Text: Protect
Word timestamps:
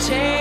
Protect 0.00 0.39